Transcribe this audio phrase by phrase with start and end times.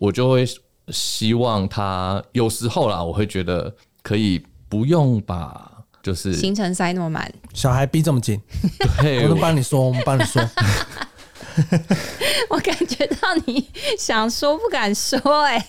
[0.00, 0.46] 我就会
[0.88, 5.70] 希望他有时候啦，我会觉得可以不用把
[6.02, 8.40] 就是行程塞那么满，小孩逼这么紧，
[9.02, 10.42] 对我都帮你说，我们帮你说。
[12.48, 13.68] 我感觉到你
[13.98, 15.66] 想说不敢说、哎。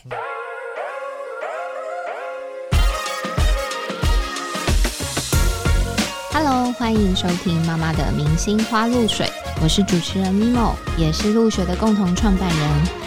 [6.32, 9.30] Hello，欢迎收听妈妈的明星花露水，
[9.62, 13.01] 我是主持人 Mimo，也是露水的共同创办人。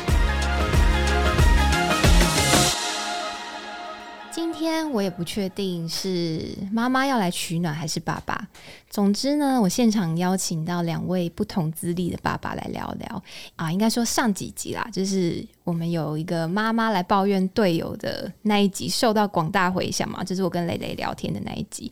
[4.94, 8.46] 我也不确定是妈妈要来取暖还是爸爸。
[8.88, 13.22] 总之呢，我现场邀请到两位不同资历的爸爸来聊聊
[13.56, 21.90] 啊，应该说上几集啦，就是我们有一个妈妈来抱怨队友的那一集，受到广大回响嘛，就是我跟蕾蕾聊天的那一集。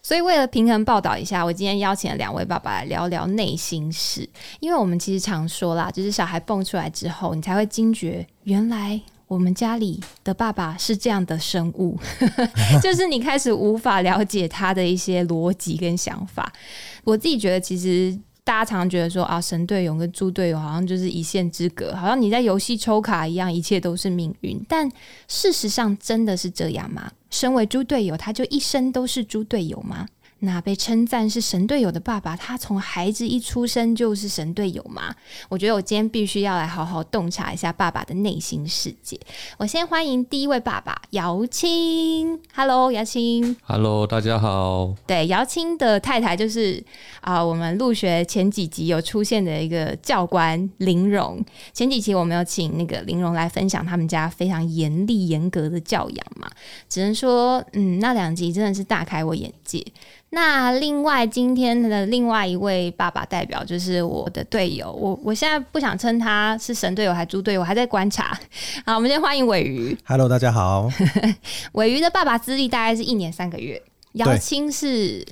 [0.00, 4.28] 所以为了平衡报道一下，我今天邀请了两位爸爸来聊聊内心事，
[4.60, 9.00] 因为我们其实常说啦，就是小孩蹦出来之后，你才会惊觉原来。
[9.28, 11.98] 我们家里的爸爸是这样的生物，
[12.82, 16.52] 就是你开始无法了解他的一些逻辑跟想法。
[17.02, 24.64] 我自己觉得，其实大家常常觉得说啊，神队友跟猪队友好像就是一线之隔，好像你在游戏抽卡一样，一切都是命运。
[24.68, 24.88] 但
[25.26, 27.10] 事实上真的是这样吗？
[27.28, 30.06] 身为猪队友，他就一生都是猪队友吗？
[30.40, 35.14] 那被称赞是神队友的爸爸，他从孩子一出生就是神队友吗？
[35.48, 39.18] 我觉得我今天必须要来好好洞察一下爸爸的内心世界。
[39.56, 43.56] 我先欢迎第一位爸爸姚青，Hello，姚青。
[43.64, 44.94] Hello，大家好。
[45.06, 46.84] 对，姚青的太太就是
[47.22, 51.42] 啊、我们入学前几集有出现的一个教官林荣。
[51.72, 56.48] 前几期我们有请那个林荣来分享他们家非常严厉严格的教养嘛，
[56.90, 59.84] 只能说，嗯，那两集真的是大开我眼界。
[60.30, 68.38] 那另外今天的另外一位爸爸代表就是我的队友，我我现在不想称他是神队友还是猪队友，我还在观察。
[68.84, 69.96] 好，我们先欢迎尾鱼。
[70.04, 70.90] Hello，大家好。
[71.72, 73.80] 尾鱼的爸爸资历大概是一年三个月，
[74.12, 75.24] 姚青是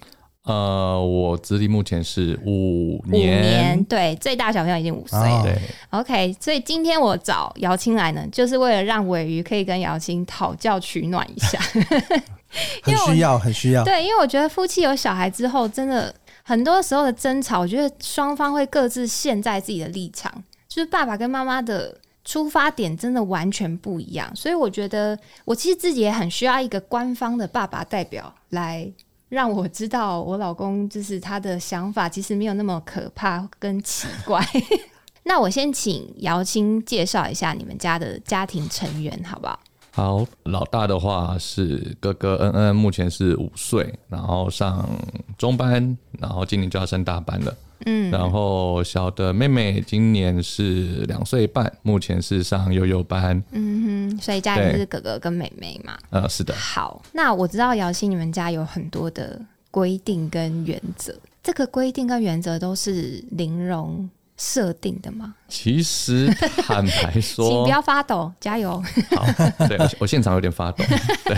[0.45, 3.41] 呃，我资历目前是五五年。
[3.41, 5.41] 年，对，最大小朋友已经五岁了。
[5.41, 5.59] 哦对
[5.91, 11.59] ，OK，所以今天我找姚青来呢，就是为了让尾鱼可以跟姚青讨教取暖一下。
[12.83, 13.83] 很需要，很需要。
[13.85, 20.31] 对，因为我觉得夫妻有小孩之后，真的很多时候的争吵，我觉得双方会各自陷在自己的立场，
[20.69, 24.31] 就是爸爸跟妈妈的出发点真的完全不一样。
[24.37, 28.93] 所以我觉得，我其实自己也很需要一个官方的爸爸代表来。
[29.35, 34.41] 让我知道我老公就是他的想法其实没有那么可怕跟奇怪。
[35.25, 39.59] 那我先请姚青介绍一下你们家的家庭成员，好不好？
[39.91, 44.89] 好，老大的话是哥哥恩恩，目前是五岁，然后上
[45.37, 47.53] 中班，然后今年就要升大班了。
[47.87, 53.43] 嗯，然后小的妹妹今年是两岁半，目前是上幼幼班。
[53.53, 55.99] 嗯哼，所以家里是哥哥跟妹妹嘛。
[56.11, 59.41] 呃，是的，好，那我知道姚鑫你们家有很多的
[59.71, 65.35] 规定跟原则，这个规定跟原则都是玲珑设定的吗？
[65.49, 66.27] 其实
[66.67, 68.83] 坦白说 请不，要发抖，加油！
[69.15, 70.85] 好，对我我现场有点发抖。
[71.25, 71.37] 对，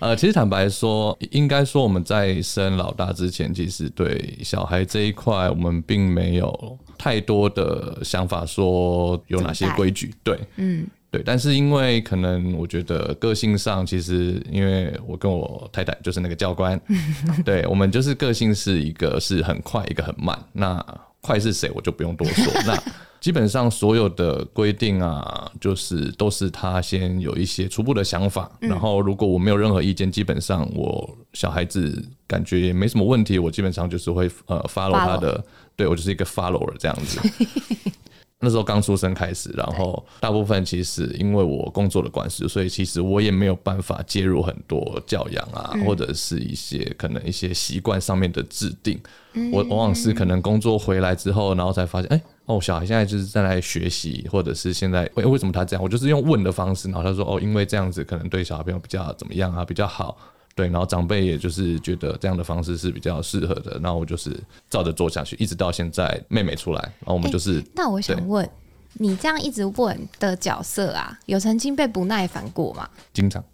[0.00, 10.14] 呃，其实坦白说，应该说我们在生老大之前，其实对小孩这一块，我们并没有太多的想法，说有哪些规矩。
[10.22, 16.80] 对，嗯，对，但是因为可能我觉得个性上，其实因为我跟我太太就是那个教官，
[17.44, 20.38] 对我们就是个性是一个是很快，一个很慢。
[20.52, 20.84] 那
[21.26, 22.44] 快是谁我就不用多说。
[22.64, 22.80] 那
[23.20, 35.44] 基本上所有的规定啊，就是都是他先有一些初步的想法，然后如果我没有任何意见，基本上我小孩子感觉也没什么问题，我基本上就是会呃 follow 他的，
[35.74, 37.18] 对我就是一个 follower 这样子。
[38.40, 49.00] 那时候刚出生开始，然后大部分其实因为我工作的关系，所以其实我也没有办法介入很多教养啊，或者是一些可能一些习惯上面的制定。
[49.52, 55.82] 我往往是可能工作回来之后，然后才发现，哎、哦，小孩现在就是在来学习，或者是现在为为什么他这样？
[55.82, 60.16] 我就是用问的方式，然后他说，哦，因为这样子可能对小朋友比较怎么样啊，比较好。
[60.56, 64.34] 对，然后长辈也就是觉得这样的方式是比较适合的，然后我就是
[64.70, 68.48] 照着做下去，一直到现在妹妹出来，然后我们就是那我想问，
[68.94, 72.88] 你这样一直问的角色啊，有曾经被不耐烦过吗？
[73.12, 73.44] 经常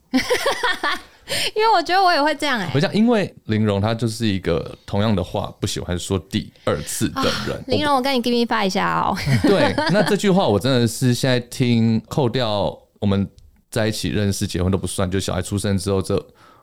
[1.56, 7.62] 因为我觉得我也会这样哎、我想，因为玲珑她就是一个同样的话不喜欢说第二次的人。
[7.68, 9.16] 玲珑，我跟你 give me five 一下哦。
[9.42, 13.26] 对，那这句话我真的是现在听，扣掉我们
[13.70, 16.14] 在一起认识、结婚都不算，就小孩出生之后这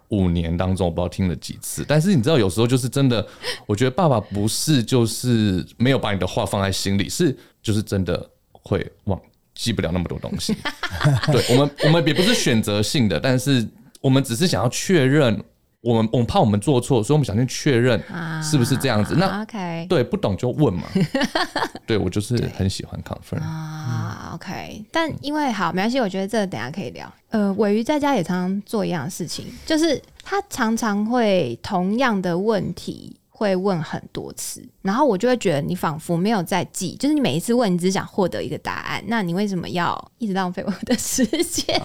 [0.10, 1.86] 五年当中，我不知道听了几次。
[1.88, 3.26] 但是你知道，有时候就是真的，
[3.66, 9.20] 我觉得爸爸不是就是没有把你的话放在心里，是就是真的会忘
[9.56, 10.56] 记不了那么多东西。
[11.32, 13.68] 对我们，我们也不是选择性的，但是
[14.02, 15.42] 我们只是想要确认，
[15.82, 17.98] 我们我们怕我们做错，所以我们想先确认
[18.44, 19.16] 是不是这样子。
[19.16, 19.46] 那
[19.88, 20.84] 对不懂就问嘛。
[21.88, 23.42] 对我就是很喜欢 confirm。
[23.42, 27.12] 啊，OK，但因为好没关系，我觉得这个等下可以聊。
[27.30, 41.82] 呃，尾鱼在家也常常做一样的事情，就是他常常会同样的问题会问很多次，然后我就会觉得你仿佛没有在记，就是你每一次问，你只想获得一个答案，那你为什么要一直浪费我的时间？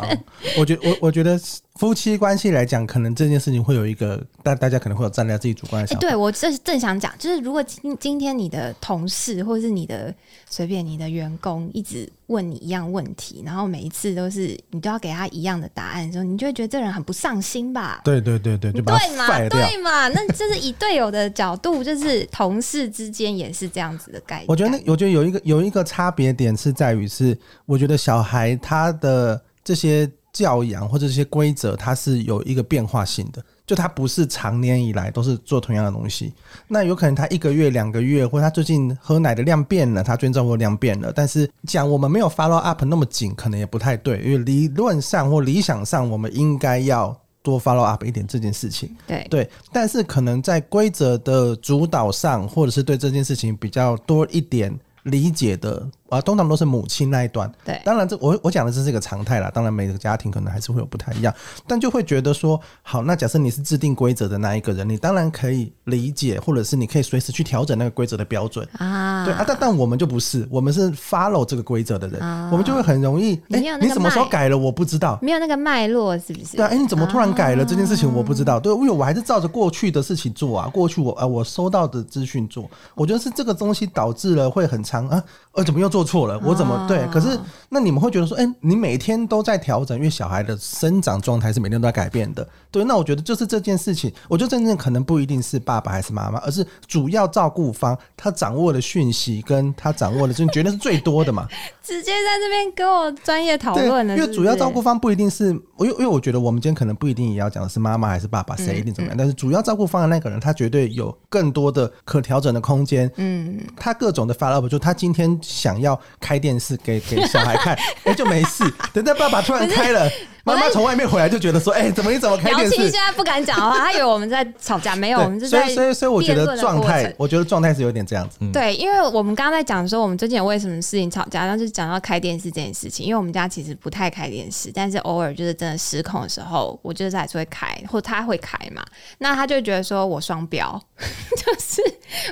[0.58, 1.38] 我觉我我觉得
[1.80, 6.00] 夫妻关系来讲，可能这件事情会有一个大大家可能会有站在自己主观的哎、想法。
[6.00, 10.14] 对我正正想讲，就是如果今今天你的同事或者是你的
[10.48, 18.00] 随便你的员工一直问你一样问题，然后每一次都是你都要给他一样的答案的时候，你就会觉得这人很不上心吧？
[18.04, 24.46] 对对对对，就把对嘛，对嘛，那就是以队友的角度，就是同事之间也是这样子的概念。
[24.46, 27.36] 我觉得那我觉得有一个有一个差别点是在于是，
[27.66, 36.34] 我觉得小孩他的这些教养或者这些规则，它是有一个变化性的，就它不是常年以来都是做同样的东西。
[36.68, 48.90] 那有可能他一个月、两个月，或者他最近喝奶的量变了，他最近照顾的量变了，但是讲我们没有 follow up 那么紧，可能也不太对，因为理论上或理想上，我们应该要多 follow up 一点这件事情。
[49.06, 57.50] 对对，但是可能在规则的主导上，或者是对这件事情比较多一点理解的啊，通常都是母亲那一段。
[57.64, 61.34] 对当然这我我讲的这是一个常态啦，当然每个家庭可能还是会有不太一样，
[61.66, 68.66] 但就会觉得说，好，那假设你是制定规则的那一个人，你当然可以理解，或者是你可以随时去调整那个规则的标准。
[68.78, 72.20] 啊，对啊，但但我们就不是，我们是 follow 这个规则的人，
[72.50, 76.56] 我们就会很容易，哎、你什么时候改了我不知道，没有那个脉络，是不是？
[76.56, 78.12] 对啊，哎、你怎么突然改了这件事情？
[78.14, 78.60] 我不知啊道。
[78.60, 82.70] 对，因为我还是照着过去的事情做啊，过去我啊我收到的资讯做。
[82.94, 85.22] 我觉得是这个东西导致了会很长啊，
[85.52, 86.38] 呃，怎么又做错了？
[86.44, 87.06] 我怎么、对？
[87.12, 92.46] 可是那你们会觉得说，哎、你每天都在调整，因为小孩的生长状态是每天都在改变的。
[92.70, 101.48] 对，那我觉得就是这件事情，我觉得真正可能不一定是爸爸还是妈妈，而是主要照顾方他掌握的讯息跟他掌握的资讯，绝对是最多的嘛。
[101.82, 105.48] 直接在这边跟我专业讨，论了，因为主要照顾方不一定是，
[105.78, 113.10] 因为因为我觉得我们今天可能不一定也要讲的是妈妈还是爸爸，谁一定怎么样，但是主要照顾方的那个人，他绝对有更多的可调整的空间。
[113.16, 115.83] 嗯，他各种的 follow up，就他今天想要
[116.20, 118.64] 开电视给给小孩看，哎、就没事。
[118.92, 120.08] 等到爸爸突然 开了，
[120.44, 122.76] 妈妈从外面回来就觉得说，哎、 怎么你怎么开姚电视？
[122.76, 128.38] 青现在不敢讲话，他以为我们在吵架，没有，我们对，是在所以所以所以我觉得状态，我觉得状态是有点这样子。
[128.52, 133.06] 对，因为我们刚刚在讲说，我们最近有为什么事情吵架，然后就讲到开电视这件事情。
[133.06, 138.84] 因为我们家其实不太开电视，但是偶尔就是真的失控的时候，我就是还是会开，或他会开嘛。
[139.18, 141.82] 那他就觉得说我双标， 就是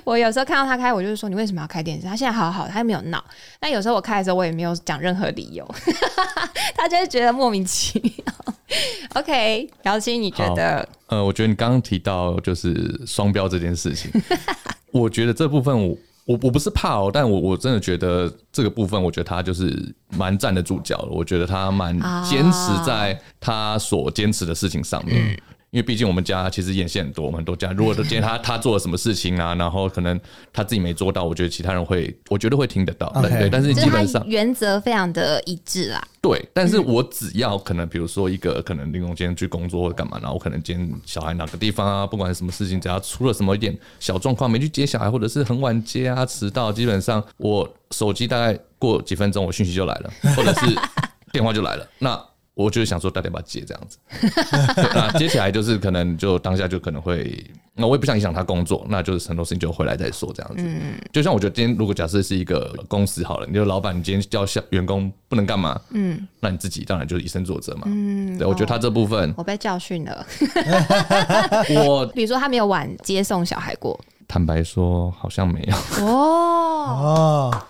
[0.05, 2.07] 我有时候看到他开，我就是说你为什么要开电视？
[2.07, 3.25] 他现在好好，他又没有闹。
[3.61, 5.67] 那有时候我开的时候，我也没有讲任何理由，
[6.77, 8.02] 他就会觉得莫名其妙。
[9.15, 10.89] OK，姚鑫，你觉得？
[11.07, 14.11] 呃，我觉得你刚刚提到就是双标这件事情，
[14.91, 21.09] 我觉得这部分我我我不是怕哦，但我我真的觉得这个部分，我觉得他就是蛮站得住脚的。
[21.11, 25.39] 我觉得他蛮啊坚持在他所坚持的事情上面。
[25.73, 30.21] 因为毕竟我们家其实眼线很多，我们很多家如果今天他 他做了什么事情啊，然后可能
[30.53, 33.49] 他自己没做到，我觉得其他人会，我觉得会听得到对对。
[33.49, 36.07] 但是基本上原则非常的一致啦。
[36.21, 50.67] 对，但是我只要可能，比如说一个可能林荣今天去工作或者干嘛，然后我可能今天小孩哪个地方啊，不管什么事情，只要出了什么一点小状况，没去接小孩，或者是很晚接啊，迟到，基本上我手机大概过几分钟，我讯息就来了，或者是
[51.33, 52.23] 电话就来了，那。
[52.55, 53.99] 我就是想说打电话接这样子，
[54.95, 57.45] 那接起来就是可能就当下就可能会，
[57.75, 60.65] 那我也不想影响他工作，那就是很多事情就回来再说这样子。
[61.13, 67.85] 就像我觉得今天如果假设是一个公司好了，你就老板，你今天叫下员工不能干嘛，嗯，那你自己当然就是以身作则嘛。
[67.87, 70.27] 嗯，对我觉得他这部分，我被教训了。
[71.87, 73.99] 我比如说他没有晚接送小孩过。
[74.29, 75.77] 坦白说好像没有。
[76.07, 77.63] 哦，哦，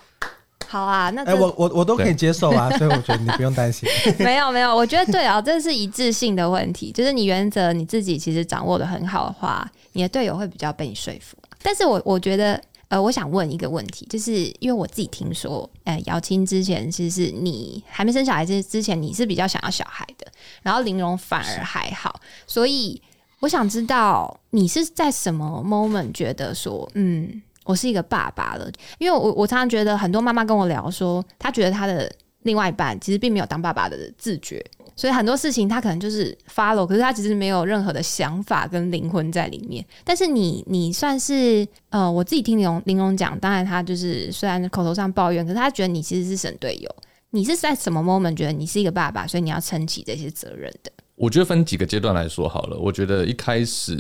[0.73, 3.87] 好啊，那我我我都可以接受啊， 所以我觉得你不用担心。
[4.19, 11.37] 没有没有，我觉得对啊，这是一致性的问题，就是你原则你自己其实掌握的很好的话，你的队友会比较被你说服。
[11.63, 12.61] 但是我我觉得。
[12.89, 20.27] 呃，我想问一个问题，就是因为我自己听说，呃，姚青之前其实是你还没生小孩之之前，你是比较想要小孩的，
[20.61, 23.01] 然后玲珑反而还好，所以
[23.41, 32.11] 我想知道你是在什么 moment 觉得说，嗯，我是一个爸爸了，因为我我常常觉得很多妈妈跟我聊说，她觉得她的
[32.43, 34.65] 另外一半其实并没有当爸爸的自觉，
[34.97, 39.85] 所以很多事情她可能就是 follow，可是她其实没有任何的想法跟灵魂在里面。
[40.05, 46.97] 但是你你算是呃，我自己听玲珑玲珑讲，当然她就是虽然口头上抱怨，可是她觉得你其实是神队友。
[47.35, 50.93] 你是在什么 moment 觉得你是一个爸爸，所以你要撑起这些责任的？
[51.15, 52.77] 我觉得分几个阶段来说好了。
[52.77, 53.97] 我觉得一开始，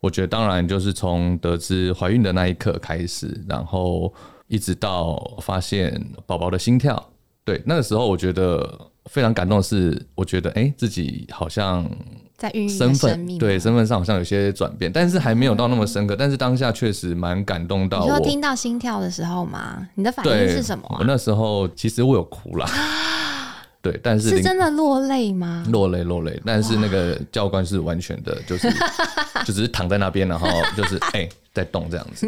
[0.00, 4.12] 我觉得当然就是从得知怀孕的那一刻开始，然后
[4.48, 7.10] 一直到发现宝宝的心跳，
[7.44, 11.88] 对，那个时候我觉得非常感动的是，我觉得哎、自己好像
[12.36, 16.16] 在孕育生份命，对身份上好像有些转变，但是还没有到那么深刻。
[16.16, 18.04] 但是当下确实蛮感动到我。
[18.04, 19.86] 你说听到心跳的时候吗？
[19.94, 22.66] 你的反应，是什么啊、我那时候其实我有哭啦，
[23.82, 25.64] 对，但是是真的落泪吗？
[25.68, 28.68] 落泪落泪，但是那个教官是完全的，就是
[29.46, 30.46] 就只是躺在那边，然后
[30.76, 32.26] 就是 哎、在动这样子，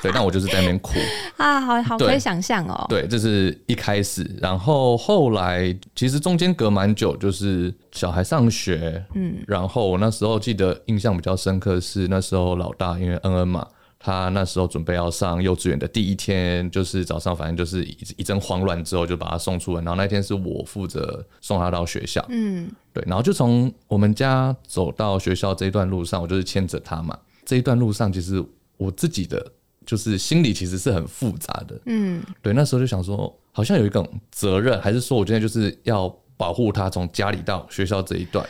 [0.00, 0.94] 对，但我就是在那边哭，
[1.36, 2.86] 啊，好好可以想象哦。
[2.88, 13.66] 对，这是一开始，然后后来其实中间隔蛮久，就是小孩上学，嗯，然后我那时候记得印象比较深刻是那时候老大因为恩恩嘛。
[14.04, 19.82] 他那时候准备要上幼稚园的第一天，就是早上，反正就是一一阵慌乱之后，就把他送出门。
[19.82, 27.18] 然后那天是我负责送他到学校，嗯，对，然后就从我们家走到学校这一段路上，我就是牵着他嘛。
[27.46, 28.44] 这一段路上，其实
[28.76, 29.50] 我自己的
[29.86, 31.80] 就是心里其实是很复杂的。
[31.86, 38.46] 嗯，对，那时候就想说，好像有一种责任，还是说我现在就是要保护他从家里到学校这一段。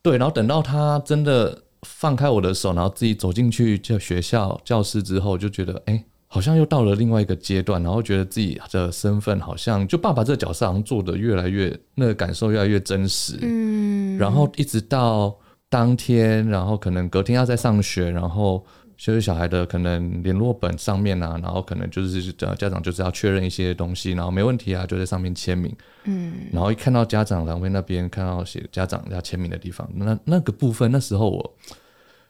[0.00, 6.04] 对，然后等到他真的放开我的手，然后自己走进去教学校教室之后，就觉得哎。
[6.26, 15.32] 好像又到了另外一个阶段，然后觉得自己的身份好像就爸爸这个角色好像做的越来越那个感受越来越真实，嗯，然后一直到
[15.68, 25.74] 当天，然后可能隔天要再上学，然后就是小孩的可能联络本上面啊，然后可能就是呃家长就是要确认一些东西，然后没问题啊，就在上面签名。
[26.04, 31.54] 嗯，然后一看到家长栏位那边看到写家长要签名的地方，那那个部分那时候我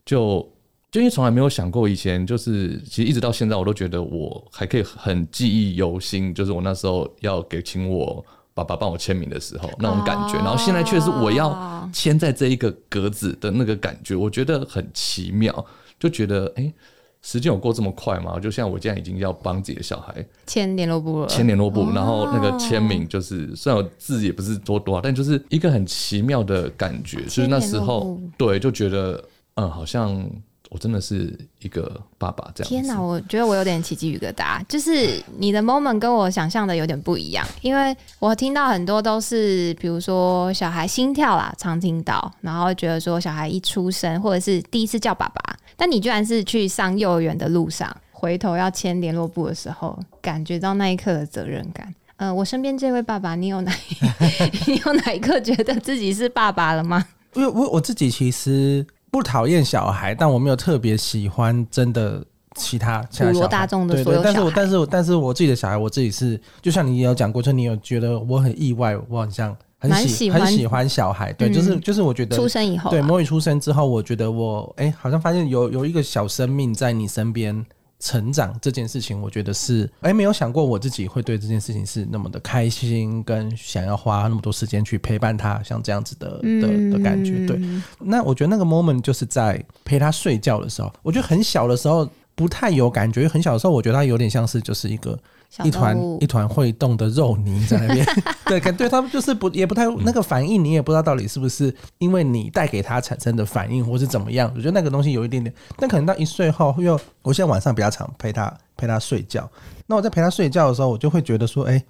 [0.05, 0.49] 就。
[0.91, 15.67] 就因为从来没有想过，以前就是其实一直到现在，我都觉得我还可以很记忆犹新，就是我那时候要给请我爸爸帮我签名的时候那种感觉，然后现在却是我要签在这一个格子的那个感觉，我觉得很奇妙，
[15.99, 16.75] 就觉得哎、诶
[17.23, 18.39] 时间有过这么快吗？
[18.39, 29.25] 就像我现在已经要帮自己的小孩签联络簿了，签联络簿，然后那个签名就是虽然我字也不是多多，但就是一个很奇妙的感觉，就是那时候对就觉得
[29.55, 30.23] 嗯，好像
[30.69, 32.69] 我真的是一个爸爸这样。
[32.69, 51.95] 天哪，我觉得我有点起鸡皮疙瘩，就是你的 moment 跟我想象的有点不一样，因为我听到很多都是，比如说小孩心跳啦，常听到，然后觉得说小孩一出生或者是第一次叫爸爸，但你居然是去上幼儿园的路上，回头要签联络簿的时候，感觉到那一刻的责任感。
[52.17, 53.73] 呃，我身边这位爸爸，你有哪
[54.67, 57.05] 你有哪一刻觉得自己是爸爸了吗？
[57.35, 69.55] 因为我我自己其实不讨厌小孩，但我没有特别喜欢真的其他普罗大众的所有小孩我但是我但是我自己的小孩，我自己是就像你也有讲过，就你有觉得我很意外，我好像
[69.91, 77.65] 很喜喜欢很喜欢小孩，对，嗯就是就是我觉得出生以后啊、对，魔女出生之后，我觉得我哎、好像发现有有一个小生命在你身边
[78.01, 87.47] 成长这件事情，我觉得是哎、没有想过我自己会对这件事情是那么的开心，跟想要花那么多时间去陪伴他，像这样子的的的感觉。
[87.47, 95.19] 对，嗯那我觉得那个 moment 就是在陪他睡觉的时候，我觉得很小的时候不太有感觉，很小的时候我觉得他有点像是就是一个小
[95.63, 98.05] 一团一团会动的肉泥在那边，
[98.47, 104.51] 对，感对他们就是不也不太那个反应，你也不知道到底是不是因为你带给他产生的反应，或是怎么样。
[104.57, 109.49] 我觉得那个东西有一点点，但可能到一岁后，因为我现在晚上比较常陪他陪他睡觉，
[109.87, 111.81] 那我在陪他睡觉的时候，我就会觉得说，哎、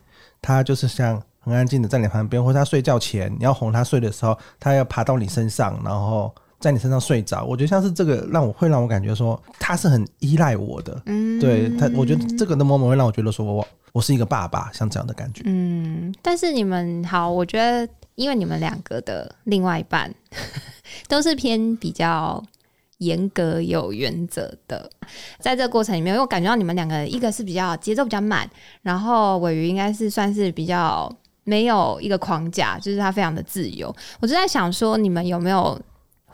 [0.43, 6.35] 他就是像很安静的在你旁边，或者他睡觉前你要哄他睡的时候，他要爬到你身上，然后。
[6.65, 15.43] 在你身上睡着，我觉得像是这个让我会让我感觉说他是很依赖我的，嗯对他，我觉得这个的 moment 会让我觉得说我我是一个爸爸，像这样的感觉。
[15.45, 20.11] 嗯，但是你们好，我觉得因为你们两个的另外一半
[21.07, 22.43] 都是偏比较
[22.97, 24.89] 严格有原则的，
[25.41, 28.49] 在这个过程里面，因为我感觉到你们两个一个是比较节奏比较慢，
[28.81, 33.95] 然后尾鱼应该是算是比较没有一个框架，就是他非常的自由。
[34.19, 35.79] 我就在想说，你们有没有？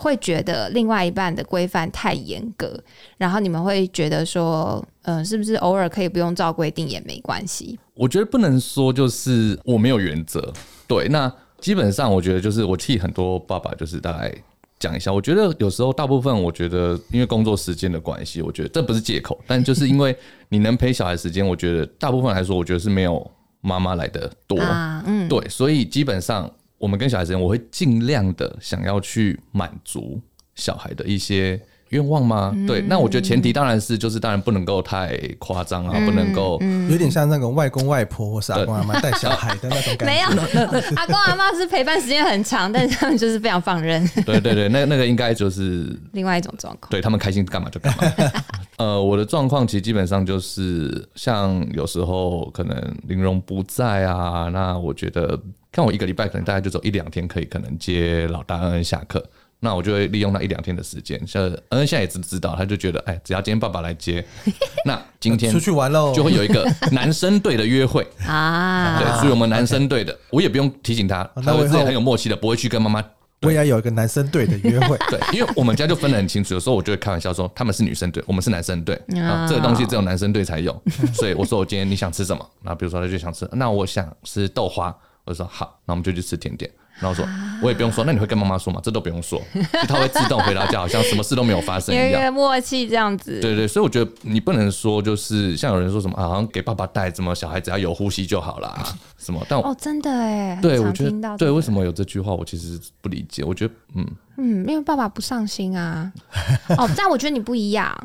[0.01, 2.83] 会觉得另外一半的规范太严格，
[3.19, 7.79] 然后你们会觉得说，呃，是不是偶尔可以不用照规定也没关系？
[7.95, 10.53] 我觉得不能说就是我没有原则，
[10.89, 11.31] 对，那
[11.61, 14.35] 基本上我觉得就是我替很多爸爸就是大概
[14.79, 20.17] 讲一下，我觉得有时候大部分我觉得因为工作时间的关系，我觉得这不是借口，但就是因为
[20.49, 23.31] 你能陪小孩时间，我觉得大部分来说，我觉得是没有
[23.61, 26.51] 妈妈来的多，啊，嗯，对，所以基本上
[26.81, 30.19] 我们跟小孩之间，我会尽量的想要去满足
[30.55, 31.61] 小孩的一些
[31.91, 32.53] 愿望吗？
[32.55, 40.07] 嗯对，那我觉得前提当然是就是当然不能够太夸张啊，不能够嗯有点像那个外公外婆或是阿公阿妈带小孩的那种感觉。
[40.07, 40.29] 没有，
[40.97, 46.91] 阿公阿妈是陪伴时间很长，但是他们就是非常放任， 对对对，那那个应该就是另外一种状况。
[46.91, 48.33] 对他们开心干嘛就干嘛。
[48.79, 52.77] 呃，我的状况其实基本上就是像有时候可能
[53.09, 55.39] 玲珑不在啊，那我觉得
[55.71, 59.23] 看我一个礼拜可能大概就走一两天可以可能接老大恩恩下课。
[59.61, 64.25] 那我就会利用那一两天的时间，像恩恩现在也知知道，他就觉得，哎，只要今天爸爸来接，
[64.85, 73.05] 那今天出去玩喽，就会有一个 男生队的约会，啊，对，所以我们男生队的，我也不用提醒他，他会自己很有默契的，不会去跟妈妈。
[73.43, 74.99] 我也要有一个男生队的约会。
[75.09, 79.01] 对，因为我们家就分得很清楚，有时候我就会开玩笑说他们是女生队，我们是男生队
[79.49, 80.79] 这个东西只有男生队才有，
[81.15, 82.47] 所以我说我今天你想吃什么？
[82.63, 86.71] 那比如说他就想吃，那我想吃豆花，我就说好，那我们就去吃甜点。
[87.01, 87.27] 然后说，
[87.63, 88.81] 我也不用说，那你会跟妈妈说吗？
[88.85, 92.23] 这都不用说， 就他会自动回到家，好像什么事都没有发生有一一样。
[92.23, 93.41] 个默契这样子。
[93.41, 99.45] 对对，所以我觉得你不能说就是像有人说什么啊，好像给爸爸带，怎么小孩只要有呼吸就好啦， 什么？
[99.49, 103.43] 但我哦，真的哎，对我觉得对，为什么有这句话，我其实不理解。
[103.43, 106.13] 我觉得嗯，嗯，因为爸爸不上心啊。
[106.77, 107.97] 哦，但我觉得你不一样，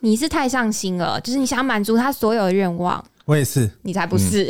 [0.00, 4.44] 你是太上心了，就是你想满足他所有的愿望，我也是，你才不是。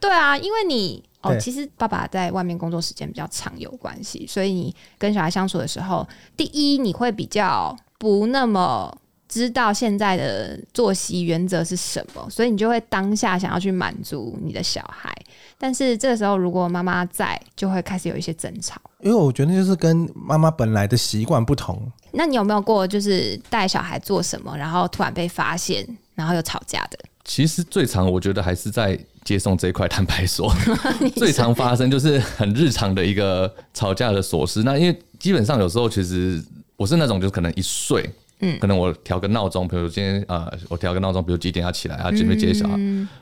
[0.00, 8.96] 对啊，因为你哦，其实爸爸在外面工作时间比较长有关系，所以你跟小孩相处的时候，第一你会比较不那么。
[9.26, 15.12] 知道现在的作息原则是什么，所以你就会当下想要去满足你的小孩。
[15.58, 18.80] 但是这个时候，如果妈妈在，就会开始有一些争吵。
[19.00, 21.90] 因为我觉得就是跟妈妈本来的习惯不同。
[22.12, 26.98] 那你有没有过就是带小孩做什么，然后突然被发现，然后又吵架的？
[27.24, 30.52] 其实最常我觉得还是在接送这一块，坦白说，
[31.16, 34.62] 最常发生就是很日常的一个吵架的琐事。
[34.62, 36.42] 那因为基本上有时候其实
[36.76, 38.08] 我是那种就是可能一睡。
[38.40, 42.76] 嗯，可能我调个闹钟，比如今天呃，我调个闹钟，比如几点要起来，啊准备接小孩，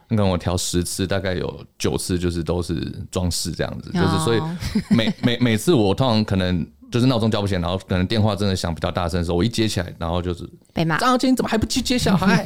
[0.09, 2.75] 那可能我调十次，大概有九次就是都是
[3.11, 4.57] 装饰这样子，就是所以哦
[4.89, 10.99] 每 每每次我通常可能就是闹钟叫不起来，然后可能电话真的响比较大声的时候，我一接起来，然后就是被骂。
[10.99, 12.45] 张小琴怎么还不去接小孩？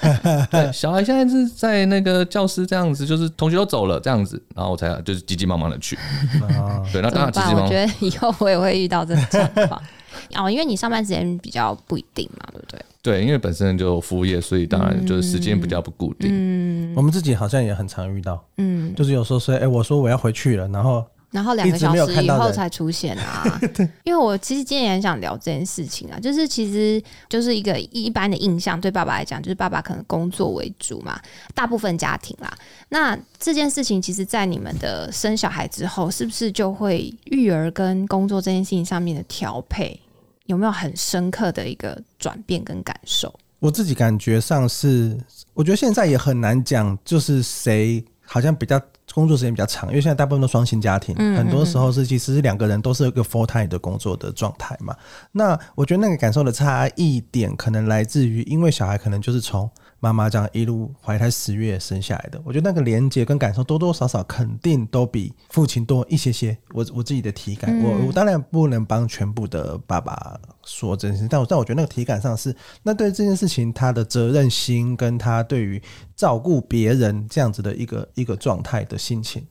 [0.50, 5.96] 对，小孩现在是在那个教室这样子，就是同学都走了这样子，然后我才就是急急忙忙的去。
[6.58, 7.10] 啊，对，那？
[7.10, 7.64] 当然急急忙忙。
[7.64, 9.82] 我觉得以后我也会遇到这种状况。
[10.36, 12.80] 哦，因为你上班时间比较不一定嘛，对不对？
[13.02, 16.30] 对，因为本身就服务业，所以当然就是时间比较不固定。
[16.32, 23.60] 嗯我们自己好像也很常遇到，嗯，就是有时候说，哎、我说我要回去了，然后然后两个小时以后才出现啊。
[24.04, 31.20] 因为我其实今天也很想聊这件事情啊，就是其实就是一个一般的印象，对爸爸来讲，就是爸爸可能工作为主嘛，
[31.52, 32.56] 大部分家庭啦。
[32.88, 39.98] 那这件事情，其实，在你们的生小孩之后，是不是就会育儿跟工作这件事情上面的调配，
[40.46, 43.34] 有没有很深刻的一个转变跟感受？
[43.58, 45.18] 我自己感觉上是，
[45.54, 48.80] 我觉得现在也很难讲，就是谁好像比较
[49.12, 54.92] 工作时间比较长，因为现在大部分都双薪家庭，很多时候是其实两个人都是一个 full time 的工作的状态嘛。
[55.30, 59.70] 那我觉得那个感受的差异点，可能来自于因为小孩可能就是从
[60.04, 66.54] 妈妈这样一路怀胎十月生下来的，我觉得那个连接跟感受多多少少肯定都比父亲多一些些。
[66.74, 75.82] 我我自己的体感，我我当然不能帮全部的爸爸说这件事，但我但我觉得那个体感上是，那对这件事情他的责任心跟他对于
[76.14, 79.46] 照顾别人这样子的一个一个状态的心情，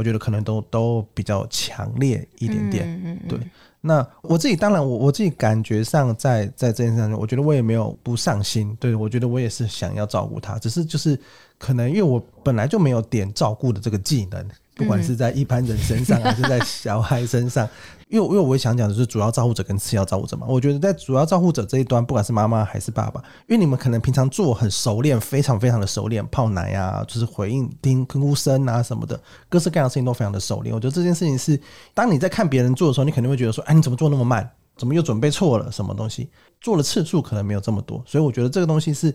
[0.00, 2.88] 我觉得可能都都比较强烈一点点。
[2.88, 3.38] 嗯嗯嗯对，
[3.82, 11.20] 那我自己当然我我自己感觉上在在这件事上，我觉得我也没有不上心，对我觉得我也是想要照顾他，只是就是
[11.58, 14.42] 可能因为我本来就没有点照顾的这个技能，
[14.80, 17.68] 不管是在一般人身上还是在小孩身上，
[18.08, 30.74] 因为因为我也想讲的是主要照顾者跟次要照顾者嘛，我觉得在主要照顾者这一端，不管是妈妈还是爸爸，因为你们可能平常做很熟练，非常非常的熟练，泡奶啊，就是回应听哭声啊什么的，各式各样的事情都非常的熟练。
[30.74, 31.60] 我觉得这件事情是，
[31.92, 34.50] 当你在看别人做的时候，你肯定会觉得说，哎，你怎么做那么慢？
[34.76, 35.70] 怎么又准备错了？
[35.70, 36.30] 什么东西？
[36.58, 39.14] 做的次数可能没有这么多，所以我觉得这个东西是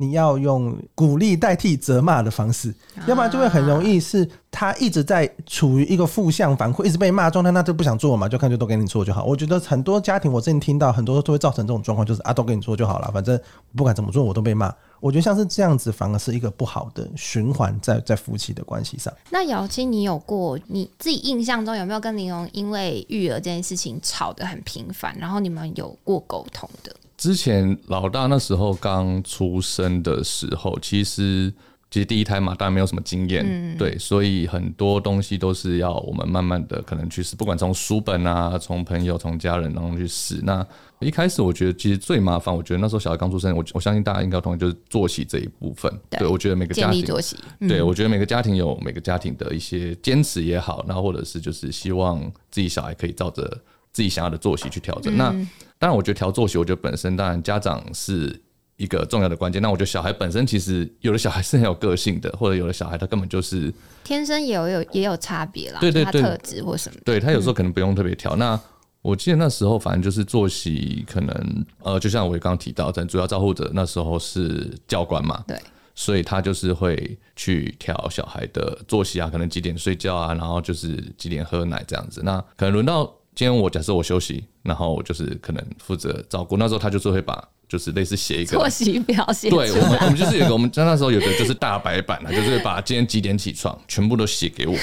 [0.00, 2.72] 你要用鼓励代替责骂的方式，
[3.08, 9.24] 要不然就会很容易是他一直在处于一个负向反馈，一直被骂状态，那就不想做嘛，就看就都给你做就好。
[9.24, 13.38] 我觉得很多家庭我之前听到很多都会造成这种状况，就是啊都给你做就好了，反正
[13.74, 14.72] 不管怎么做我都被骂。
[15.00, 19.12] 我觉得像是这样子，反而是一个不好的循环在在夫妻的关系上。
[19.30, 26.94] 那姚青，你有过你自己印象中有没有跟玲珑因为育儿这件事情吵得很频繁，然后你们有过沟通的？
[27.18, 31.52] 之前老大那时候刚出生的时候，其实
[31.90, 40.38] 其实第一胎嘛，当然没有什么经验，对，所以很多东西都是要我们慢慢的可能去试，不管从书本啊，从朋友、从家人当中去试。
[40.44, 40.64] 那
[41.00, 45.92] 一开始我觉得其实最麻烦，我觉得那时候小孩刚出生，我我相信大家应该同意，就是作息这一部分。
[46.10, 53.58] 对我觉得每个家庭作息，对，我觉得每个家庭有每个家庭的一些坚持也好，然后或者是就是希望自己小孩可以照着
[53.98, 55.16] 自己想要的作息去调整。
[55.16, 55.32] 那
[55.76, 58.40] 当然，我觉得调作息，我觉得本身当然家长是
[58.76, 59.60] 一个重要的关键。
[59.60, 67.00] 那我觉得小孩本身其实有的小孩是很有个性的，或者有的小孩他根本就是天生也有有也有差别啦，对对对特质或什么。
[67.04, 68.36] 对他有时候可能不用特别调。
[68.36, 68.56] 那
[69.02, 75.60] 我记得那时候反正就是作息，可能呃，就像我刚刚提到，但主要照护者那时候是教官嘛，对，
[75.96, 82.22] 所以他就是会去调小孩的作息啊，可能几点睡觉啊，然后就是几点喝奶这样子。
[82.24, 86.56] 那可能轮到今天我假设我休息，然后我就是可能负责照顾。
[86.56, 94.74] 那时候他就是会把就是类似写一个作息表写对我们，我们就是有一个，我们那时候有个就是大白板啊， 就是把今天几点起床全部都写给我，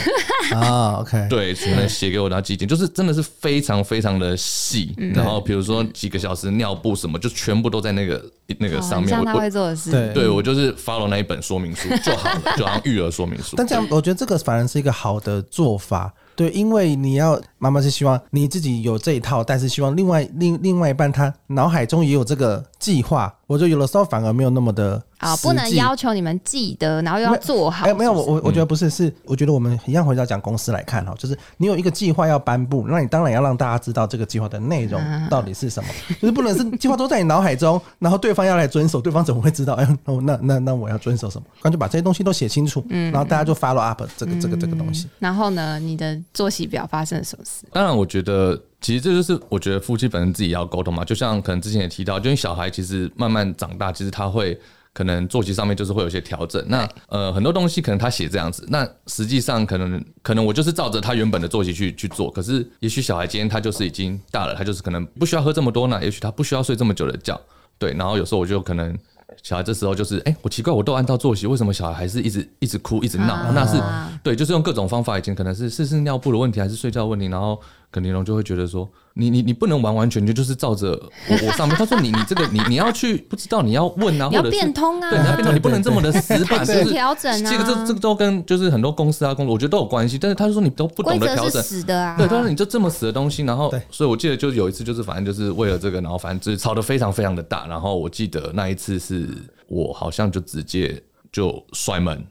[0.56, 4.94] 啊，OK，对，全部写给我，然后几点，就是真的是非常非常的细。
[5.00, 8.24] 嗯然后比如说几个小时尿布什么，就全部都在那个
[8.58, 9.14] 那个哦上面。
[9.14, 9.92] 很像他会做的事。
[9.92, 13.56] 对对我就是 follow 那一本说明书就好了，就好像育儿说明书。
[13.58, 16.14] 但这样，我觉得这个反而是一个好的做法。
[16.38, 23.34] 对，因为你要妈妈是希望你自己有这一套，但是希望另外另另外一半他脑海中也有这个计划。
[23.48, 27.86] 我觉得有的时候反而没有那么的啊，不能要求你们记得，然后又要做好。
[27.86, 35.00] 哎、没有，我我我觉得不是，是我觉得我们一样回到讲公司来看哈，就是你有一个计划要颁布，那你当然要让大家知道这个计划的内容
[35.30, 39.76] 到底是什么，就是不能是计划都在你脑海中，然后对方要来遵守，对方怎么会知道？
[39.76, 41.46] 哎，那我那那那我要遵守什么？
[41.62, 45.08] 干脆把这些东西都写清楚，然后大家就 follow up 这个这个这个东西。
[45.20, 47.55] 然后呢，你的作息表发生了什么事？
[47.72, 51.04] 当然，我觉得其实这就是我觉得夫妻本身自己要沟通嘛。
[51.06, 54.60] 就像可能之前也提到，就是小孩其实慢慢长大，其实他会
[54.94, 56.64] 可能作息上面就是会有些调整。
[56.68, 62.30] 那呃很多东西可能他写这样子，那实际上可能可能我就是照着他原本的作息去去做。
[62.32, 67.40] 可是也许小孩今天他就是已经大了，他就是可能不需要喝这么多奶，也许他不需要睡这么久的觉。
[67.78, 68.98] 对，然后有时候我就可能。
[69.44, 73.34] 小孩这时候就是，哎、我奇怪，我都按照作息，为什么小孩还是一直一直哭，一直闹？
[73.34, 73.82] 啊那是
[74.24, 77.60] 对，就是用各种方法，以前可能是是是尿布的问题，还是睡觉的问题，然后
[77.96, 80.92] 肯尼龙就会觉得说，你你你不能完完全全就是照着
[81.30, 81.78] 我我上面。
[81.78, 90.18] 他说你你这个你你要去不知道你要问啊，你要或者是变通啊对，你要变通，你不能这么的死板，还就是是调整啊这个这这个都跟就是很多公司啊工作，我觉得都有关系。
[90.20, 92.18] 但是他就说你都不规则是懂得调整，死的啊。
[92.18, 99.30] 对，他说你就这么死的东西，然后对，所以我记得就有一次，就是反正就是为了这个，然后反正就是吵得非常非常的大，然后我记得那一次是
[99.70, 102.22] 我好像就直接就摔门，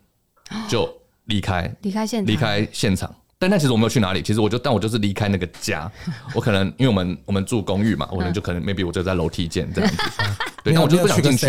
[0.69, 0.87] 就
[1.25, 3.15] 离开离开现场，离开现场。
[3.39, 5.91] 但那其实我没有去哪里，其实我就但我就是离开那个家，
[6.35, 9.97] 我可能因为我们我们住公寓嘛， 我可能就可能 maybe 我就在楼梯间这样子，
[10.65, 11.47] 对，但我就不想进去。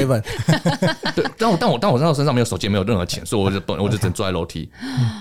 [1.15, 4.69] 对，但我但我但我那时候身上没有手机，没有任何钱，所以我就不我就只能坐在楼梯。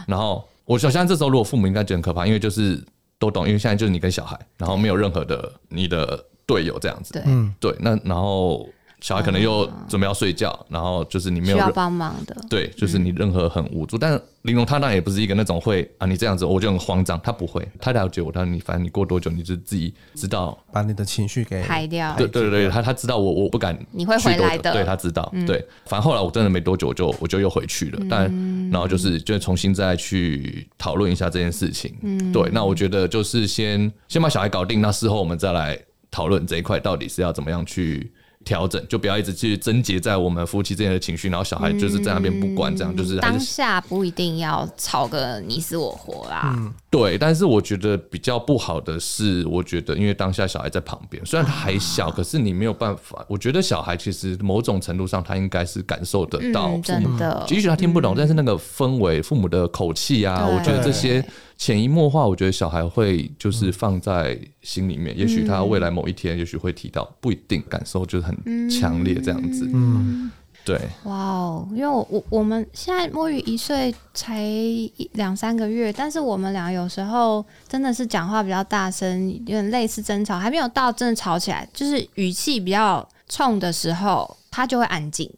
[0.06, 2.82] 然后我想象这时候如果父母应该觉得很可怕，因为就是
[3.18, 7.12] 都懂，因为现在就是你跟小孩，然后没有任何的你的队友这样子。
[7.12, 7.22] 对，
[7.60, 8.68] 对，那然后
[9.04, 12.34] 小孩可能又准备要睡觉，然后就是你没有需要有帮忙的。
[12.48, 13.98] 对，就是你任何很无助。
[13.98, 20.58] 但玲珑她当然也不是一个那种会啊，你这样子我就很慌张，她不会，她了解我，但你反正你过多久你就自己知道。
[20.72, 22.14] 把你的情绪给排掉。
[22.16, 24.72] 对对对对，他他知道我我不敢你会回来的。
[24.72, 28.22] 对他知道，对，反正后来我真的没多久我就我就又回去了，但
[28.70, 31.94] 然后就是就重新再去讨论一下这件事情，
[32.32, 35.78] 对，那我觉得就是先先把小孩搞定，那事后我们再来
[36.10, 38.10] 讨论这一块到底是要怎么样去。
[38.44, 46.54] 调整就不要一直去症结在我们夫妻之间的情绪，然后小孩就是在那边不管，这样就是还当下不一定要吵个你死我活啦。
[46.94, 53.26] 对，但是我觉得比较不好的是，我觉得因为当下小孩在旁边，虽然他还小，可是你没有办法。
[53.28, 61.24] 我觉得小孩其实某种程度上，他应该是感受得到真的，也许他听不懂，但是那个氛围、父母的口气啊，我觉得这些
[61.56, 65.18] 潜移默化，我觉得小孩会就是放在心里面。
[65.18, 69.68] 也许他未来某一天，也许会提到，不一定感受就是很强烈这样子。
[69.74, 70.30] 嗯，
[70.64, 70.80] 对。
[71.04, 71.68] 哇哦！
[71.72, 85.30] 因为我我我们现在摸鱼一岁才一两三个月，但是我们俩有时候真的是讲话比较大声，有点类似争吵，还没有到真的吵起来，就是语气比较冲的时候，他就会安静。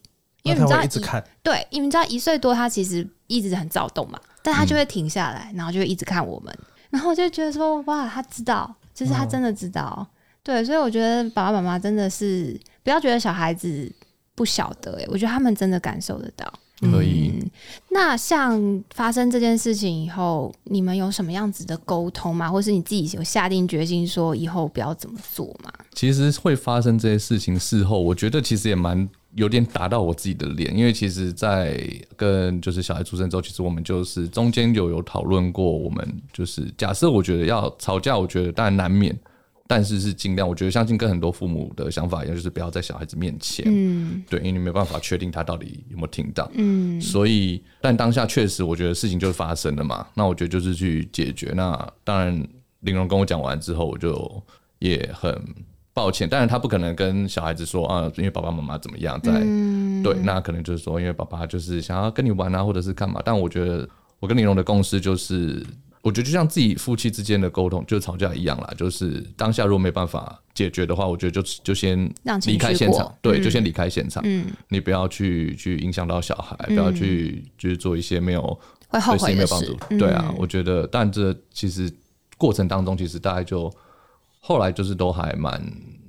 [0.42, 6.56] 因为你知道一直看，对，因为你知道一岁多他其实一直很躁动嘛，但他就会停下来，然后就会一直看我们，
[6.88, 10.06] 然后我就觉得说哇，他知道，就是他真的知道，
[10.44, 13.92] 对，所以我觉得爸爸妈妈真的是不要觉得小孩子
[14.36, 16.46] 不晓得、欸，我觉得他们真的感受得到。
[16.78, 17.50] 可以，嗯，
[17.88, 22.50] 那像发生这件事情以后，你们有什么样子的沟通吗？
[22.50, 25.72] 或是你自己有下定决心说以后不要怎么做吗？
[25.94, 31.82] 其实会发生这些事情，事后我觉得其实也蛮有点打到我自己的脸，因为其实，在
[32.14, 39.18] 跟就是小孩出生之后，其实我们就是中间有有讨论过，我们就是假设我觉得要吵架，我觉得当然难免，
[39.68, 50.06] 但是是尽量，我觉得相信跟很多父母的想法一样，就是不要在小孩子面前，嗯对，因为你没办法确定他到底有没有听到，嗯所以，但当下确实，我觉得事情就发生了嘛。
[50.14, 51.52] 那我觉得就是去解决。
[51.56, 52.32] 那当然，
[52.80, 54.42] 玲珑跟我讲完之后，我就
[54.78, 55.36] 也很
[55.92, 56.28] 抱歉。
[56.28, 63.20] 当然，他不可能跟小孩子说啊，因为爸爸妈妈怎么样在、嗯，对，那可能就是说，因为爸爸就是想要跟你玩啊，或者是干嘛。
[63.24, 63.88] 但我觉得
[64.20, 65.64] 我跟玲珑的共识就是，
[66.06, 68.72] 我觉得就像自己夫妻之间的沟通，就吵架一样啦。
[68.78, 71.98] 就是当下如果没办法解决的话，我觉得就就先
[72.46, 74.22] 离开现场，对，嗯就先离开现场。
[74.24, 78.40] 嗯，你不要去去影响到小孩，不要去就是做一些没有
[78.86, 79.98] 会后悔的事没有帮助。。
[79.98, 81.92] 对啊嗯，我觉得，但这其实
[82.38, 83.68] 过程当中，其实大概就
[84.38, 85.60] 后来就是都还蛮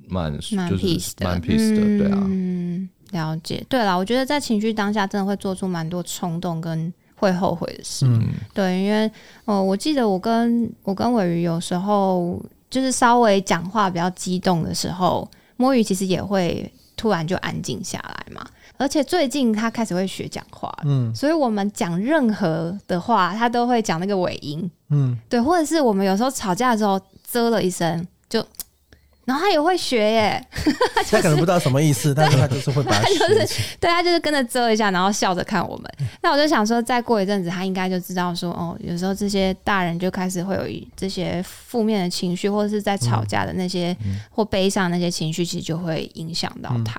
[0.06, 0.86] 蛮蛮就是
[1.24, 2.24] 蛮 peace 的，对啊。
[2.24, 3.66] 嗯，了解。
[3.68, 8.06] 对啦，我觉得在情绪当下，真的会做出蛮多冲动跟会后悔的事。
[8.06, 8.22] 嗯
[8.54, 9.10] 对，因为
[9.44, 18.46] 呃，我记得我跟我跟尾鱼有时候就是稍微讲话比较激动的时候，摸鱼其实也会突然就安静下来嘛。
[18.76, 24.70] 而且最近他开始会学讲话，嗯所以我们讲任何的话，他都会讲那个尾音。
[24.90, 28.40] 嗯，对，或者是我们有时候吵架的时候啧了一声，就，
[29.28, 30.42] 然后他也会学耶，
[31.10, 33.68] 他可能不知道什么意思，但是他就是会把它 学起来。
[33.78, 35.84] 对他就是跟着遮一下，然后笑着看我们。
[36.22, 40.62] 那我就想说，再过一阵子，他应该就知道说，哦，有时候这些大人就开始会有
[40.96, 43.94] 这些负面的情绪，或者是在吵架的那些、
[44.30, 46.98] 或悲伤那些情绪，其实就会影响到他。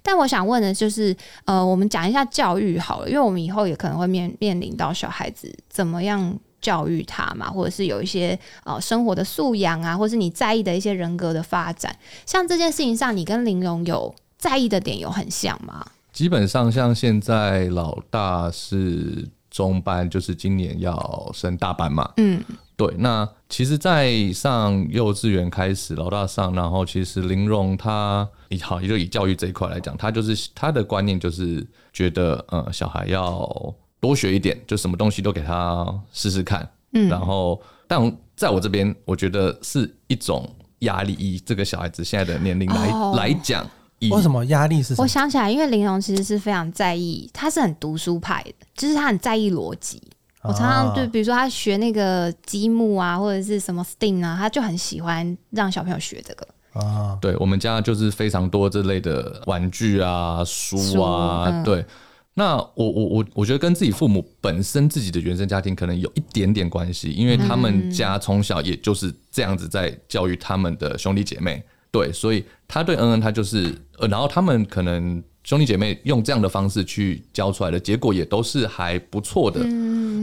[0.00, 1.12] 但我想问的就是，
[1.44, 6.38] 呃，我们讲一下教育好了，因为我们以后也可能会面面临到小孩子怎么样。
[6.64, 15.84] 教育他嘛，或者是有一些呃生活的素养啊，或是你在意的一些人格的发展，像这件事情上，你跟玲珑有在意的点有很像吗？
[16.10, 22.10] 基本上像现在老大是中班，就是今年要升大班嘛。
[22.16, 22.42] 嗯
[22.76, 33.48] 对，那其实，在上幼稚园开始，老大上，然后其实玲珑她以好，也就以教育这一块来讲，她就是她的观念就是觉得，呃，小孩要
[34.04, 36.68] 多学一点，就什么东西都给他试试看。
[36.92, 37.98] 嗯然后，但
[38.36, 40.46] 在我这边，我觉得是一种
[40.80, 43.66] 压力，以这个小孩子现在的年龄来、哦来讲，
[44.00, 45.04] 以为什么压力是什么？
[45.04, 50.02] 我想起来，因为玲珑其实是非常在意，他是很读书派的，就是他很在意逻辑。
[50.42, 56.46] 我常常啊对，比如说他学那个积木啊，或者是什么 STEAM 啊，他就很喜欢让小朋友学这个。
[56.74, 61.84] 啊，对我们家就是非常多这类的玩具啊、书书啊，嗯对。
[62.36, 79.60] 那我我我我觉得跟自己父母本身自己的原生家庭可能有一点点关系，因为他们家从小也就是这样子在教育他们的兄弟姐妹，对，所以他对恩恩他就是，呃，然后他们可能兄弟姐妹用这样的方式去教出来的结果也都是还不错的，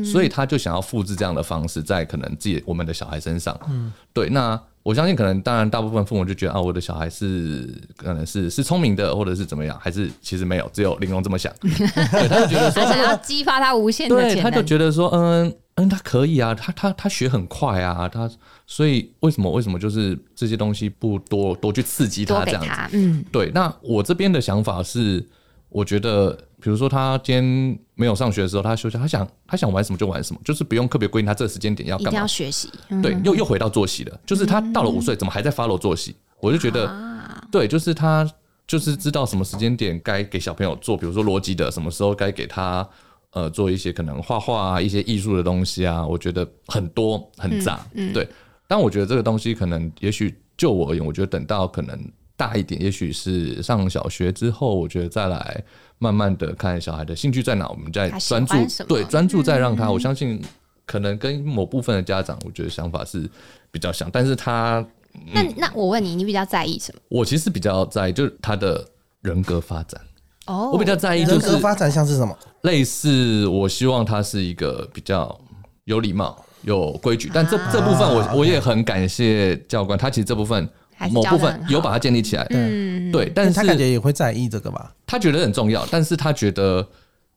[0.03, 14.63] 所以他就想要复制这样的方式在可能自己我们的小孩身上，嗯，对，那我相信可能当然大部分父母就觉得啊，我的小孩是可能是是聪明的，或者是怎么样，还是其实没有，只有玲珑这么想， 对，他就觉得说他想要激发他无限的对，潜他就。
[14.63, 18.29] 觉得说，嗯嗯，他可以啊，他他他学很快啊，他
[18.65, 22.71] 所以为什么为什么就是这些东西不多多去刺激多他这样子？
[22.93, 25.23] 嗯，对，那我这边的想法是，
[25.69, 32.25] 我觉得，比如说他今天没有上学的时候，他休假，他想他想玩什么就玩什么，就是不用特别规定他这个时间点要干嘛。
[32.25, 32.67] 学习。
[32.89, 36.15] 嗯对，又又回到作息了，就是他到了五岁，怎么还在 follow 作息？
[36.39, 38.27] 我就觉得，啊，对，就是他
[38.65, 42.87] 就是知道什么时间点该给小朋友做，比如说逻辑的，什么时候该给他
[43.33, 48.27] 呃做一些可能画画啊、一些艺术的东西啊，我觉得很多很杂，对。
[48.67, 51.99] 但我觉得这个东西可能，也许就我而言，我觉得等到可能
[52.37, 55.61] 大一点，也许是上小学之后，我觉得再来
[56.01, 58.55] 慢慢的看小孩的兴趣在哪，我们再专注
[58.87, 60.41] 对专注再让他，我相信
[60.83, 63.29] 可能跟某部分的家长，我觉得想法是
[63.69, 64.83] 比较像，但是他
[65.31, 66.99] 那那我问你，你比较在意什么？
[67.07, 68.83] 我其实比较在意就是他的
[69.21, 70.01] 人格发展，
[70.47, 72.35] 哦，我比较在意就人是格发展像是什么？
[72.63, 75.39] 类似，我希望他是一个比较
[75.83, 77.69] 有礼貌、有规矩，但这啊。
[77.71, 80.67] 这部分我我也很感谢教官，他其实这部分
[81.09, 84.93] 某部分有把它建立起来，嗯，对，但是他感是觉也会在意这个吧？
[85.05, 86.87] 他觉得很重要，但是他觉得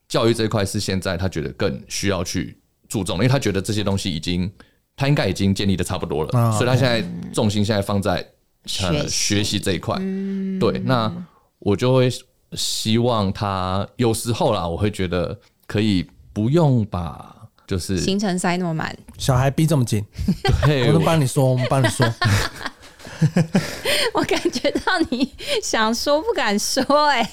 [0.08, 4.50] 教育这一块是现在他觉得更需要去注重，因为他觉得这些东西已经
[4.96, 8.18] 他应该已经建立的差不多了，啊所以他现在重心现在放在
[8.66, 8.96] 学习。
[8.96, 9.96] 呃学习这一块。
[10.00, 10.58] 嗯。
[10.58, 11.12] 对，那
[11.58, 12.08] 我就会
[12.52, 17.34] 希望他有时候啦，我会觉得可以不用把
[17.66, 20.04] 就是行程塞那么满，小孩逼这么紧，
[20.64, 22.06] 对我能帮你说，我们帮你说。
[24.14, 25.32] 我感觉到你
[25.62, 27.28] 想说不敢说、哎、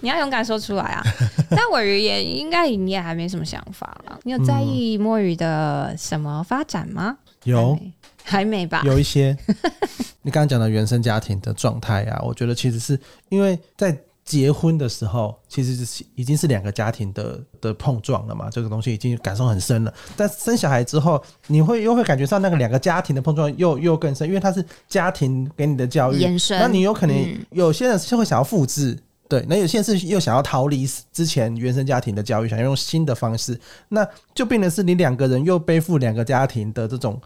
[0.00, 1.02] 你要勇敢说出来啊！
[1.50, 4.18] 但尾鱼也应该你也还没什么想法了。
[4.24, 7.16] 你有在意摸鱼的什么发展吗？
[7.44, 7.78] 有
[8.24, 8.82] 还没吧？
[8.84, 9.36] 有一些，
[10.22, 12.98] 你刚刚讲的原生家庭的状态啊，我觉得其实是
[13.30, 19.92] 因为在结婚的时候，其实是已经是两个家庭的的碰撞了嘛，这个东西已经感受很深了。
[20.16, 28.98] 但生小孩之后，你会又会感觉上那个两个家庭的碰撞又又更深，因为它是家庭给你的教育延伸那你有可能、嗯有些人是会想要复制。
[29.28, 33.58] 对，那有些人是又想要逃离之前原生家庭的教育，想要用新的方式，
[33.88, 37.18] 那就变成是你两个人又背负两个家庭的这种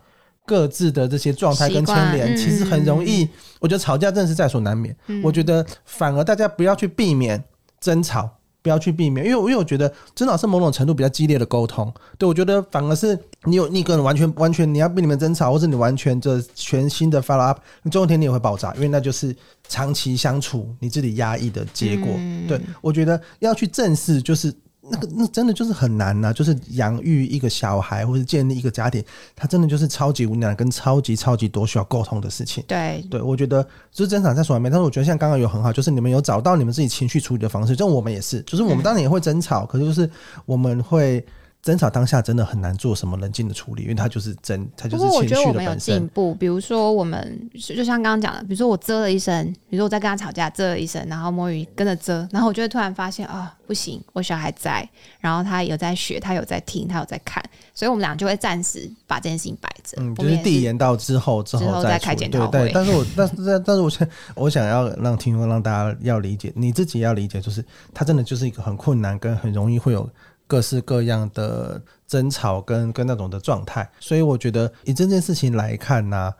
[0.47, 3.29] 各自的这些状态跟牵连，嗯其实很容易。
[3.61, 4.97] 我觉得吵架真的是在所难免。
[5.23, 7.43] 我觉得反而大家不要去避免
[7.81, 11.93] 争吵，不要去避免，因为我因为我觉得争吵是某种程度比较激烈的沟通。
[12.17, 19.35] 对我觉得反而是你有你一个人完全完全你要逼你们争吵，或者你完全这全新的 follow up，你总有一天你也会爆炸，因为那就是
[19.69, 22.09] 长期相处你自己压抑的结果。
[22.47, 24.55] 对我觉得要去正视就是。
[24.91, 32.63] 那个那真的就是很难呐、就是养育一个小孩或者建立一个家庭，它真的就是超级无奈跟超级超级多需要沟通的事情。
[32.67, 40.09] 对，对，我觉得就是争吵在所难免，但是我觉得像刚刚有很好，就是你们有找到你们自己情绪处理的方式，就我们也是，就是我们当然也会争吵，可是就是
[40.45, 41.25] 我们会
[41.67, 45.75] 争吵当下真的很难做什么冷静的处理，因为它就是争，它就不过我是情绪觉得我们有。
[45.75, 57.43] 进步，比如说我们就就像刚刚讲的，比如说我啧了一声，比如说我在跟他吵架啧了一声，然后摸鱼跟着啧，然后我就会突然发现啊、不行，我小孩在，然后他有在学，他有在听，他有在看，
[57.75, 59.97] 所以我们俩就会暂时把这件事情摆着。
[60.01, 70.09] 嗯，就是递延到之后之之后后再开检讨会，对但是我但是但但是我想我想要让听众让大家要理解，你自己要理解，就是他真的就是一个很困难跟很容易会有
[70.47, 76.33] 各式各样的争吵跟跟那种的状态，所以我觉得以这件事情来看呢、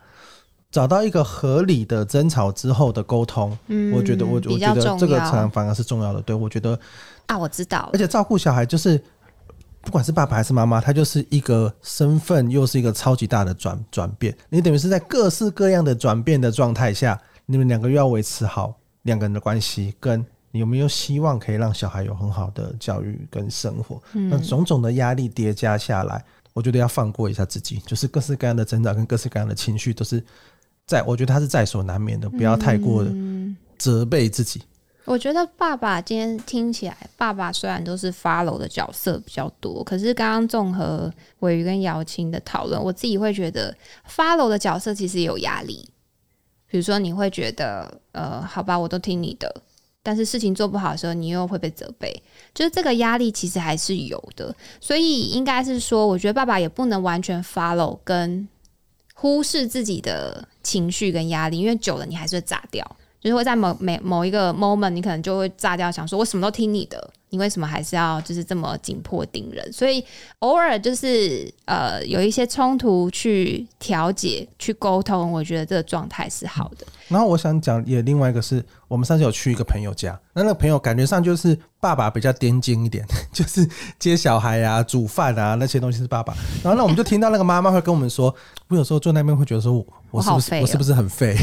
[0.71, 6.21] 找到一个合理的争吵之后的沟通，嗯我觉得我我觉得这个才反反而是重要的。
[6.21, 6.79] 对我觉得
[7.25, 9.01] 啊，我知道而，且照顾小孩就是，
[9.81, 14.35] 不管是爸爸还是妈妈，他就是一个身份，又是一个超级大的转转变。
[14.49, 20.25] 你等于是在各式各样的转变的状态下，你们两个又要维持好两个人的关系，跟你
[20.57, 24.01] 有没有希望可以让小孩有很好的教育跟生活？
[24.11, 30.23] 那种种的压力叠加下来，我觉得要放过一下自己，就是各式各样的成长跟各式各样的情绪都是
[30.85, 33.11] 在，我觉得他是在所难免的，不要太过的
[33.77, 34.61] 责备自己。
[35.05, 43.73] 我觉得爸爸今天听起来，爸爸虽然都是 follow 的角色比较多，可是刚刚综合伟瑜跟姚青的讨论，我自己会觉得
[44.09, 45.87] follow 的角色其实有压力。
[46.69, 49.61] 比如说，你会觉得，呃，好吧，我都听你的，
[50.07, 54.55] 但是事情做不好的时候，你又会被责备，就是这个压力其实还是有的。
[54.79, 58.47] 所以应该是说，我觉得爸爸也不能完全 follow 跟
[59.13, 62.95] 忽视自己的情绪跟压力，因为久了你还是会炸掉。
[63.19, 69.73] 就是会在某每某一个 moment，你可能就会炸掉，想说我什么都听你的，你为什么还是要就是这么紧迫盯人？
[69.73, 70.01] 所以
[70.39, 76.85] 偶尔就是呃有一些冲突去调解、去沟通，我觉得这个状态是好的。
[77.07, 83.67] 然后我想讲也另外一个是我们上次有去一个朋友家，那那个朋友感觉上就是爸爸比较颠精一点， 就是
[83.99, 86.33] 接小孩啊、煮饭啊那些东西是爸爸。
[86.63, 88.33] 然后那我们就听到那个妈妈会跟我们说，
[88.67, 91.35] 我有时候坐那边会觉得说我我是不是我是不是很废？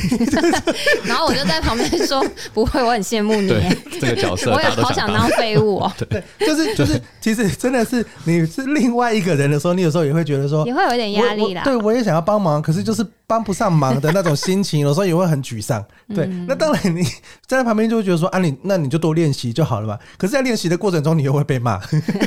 [1.05, 2.24] 然后我就在旁边说
[2.55, 5.29] ：“不会，我很羡慕你对，这个角色我也好想当。
[5.37, 5.92] 废物哦，
[6.38, 11.62] 就是就是，其实真的是你是另外一个人的时候，你有时候也会觉得说也会有一点压力啦。
[11.64, 15.84] 对我也想要帮忙，可是就是帮不上忙的那种心情，有时候也会很沮丧。
[16.14, 17.02] 对，嗯那当然你
[17.46, 19.98] 站在旁边就会觉得说啊你，那你就多练习就好了嘛。
[20.16, 21.80] 可是，在练习的过程中，你又会被骂，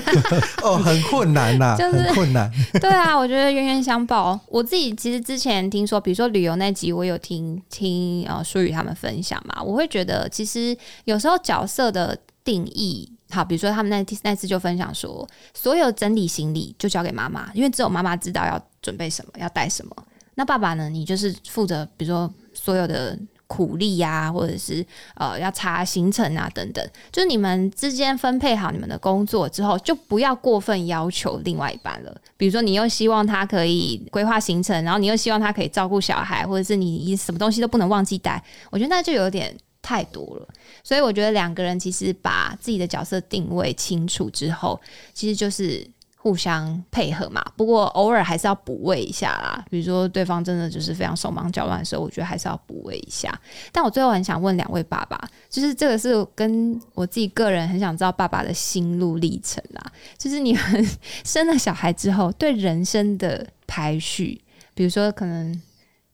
[0.64, 2.52] 哦，很困难呐、 就是很困难。
[2.82, 4.40] 对啊，我觉得冤冤相报。
[4.48, 13.12] 我自己其实之前听说，比如说旅游那集，我有听听呃舒宇他们分享嘛，我会觉得其实有时候角色的定义。
[13.30, 19.94] 好，比如说他们那那次就分享说，所有整理行李就交给妈妈，因为只有妈妈知道要准备什么，要带什么。
[20.36, 22.34] 那爸爸呢，你就是负责，比如说
[22.68, 32.14] 所有的苦力呀、或者是呃要查行程啊等等，就是你们之间分配好你们的工作之后，就不要过分要求另外一半了。
[32.36, 40.48] 比如说，你又希望他可以规划行程，然后你又希望他可以照顾小孩，或者是你什么东西都不能忘记带，我觉得那就有点太多了。
[40.84, 44.78] 所以我觉得两个人其实把自己的角色定位清楚之后，
[45.14, 45.90] 其实就是
[46.28, 47.42] 互相配合嘛。
[47.56, 49.64] 不过偶尔还是要补位一下啦。
[49.70, 53.34] 比如说对方真的就是非常手忙脚乱的时候，我觉得还是要补位一下。
[53.72, 55.18] 但我最后很想问两位爸爸，
[55.50, 59.82] 就是这个是跟我自己个人很想知道爸爸的心路历程啦。
[60.18, 60.90] 就是你们
[61.24, 64.42] 生了小孩之后，对人生的排序，
[64.74, 65.62] 比如说可能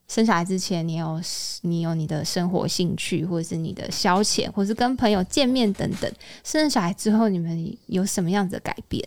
[0.08, 1.20] 生小孩之前，你有
[1.62, 6.12] 你有你的生活兴趣，或者是你的消遣，或是跟朋友见面等等。
[6.44, 9.04] 生了小孩之后，你们有什么样子的改变？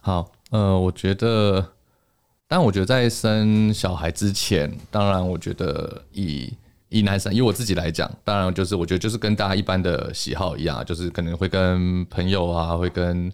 [0.00, 1.64] 好，呃，我觉得，
[2.46, 6.52] 但我觉得在生小孩之前，当然，我觉得以
[6.88, 13.30] 以男生以我自己来讲，当然就是我觉得就是跟大家一般的喜好一样，就是可能会跟朋友啊，会跟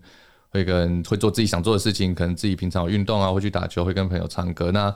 [0.50, 4.72] 会跟会做自己想做的事情，可能自己平常有运动啊，会去打球，会跟朋友唱歌。
[4.72, 4.94] 那